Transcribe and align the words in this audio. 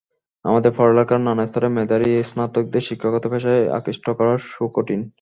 আমাদের 0.45 0.71
পড়ালেখার 0.77 1.21
নানা 1.21 1.43
স্তরে 1.47 1.69
মেধাবী 1.69 2.11
স্নাতকদের 2.23 2.83
শিক্ষকতা 2.87 3.27
পেশায় 3.29 3.63
আকৃষ্ট 3.77 4.05
করা 4.09 4.33
সুকঠিন। 4.49 5.01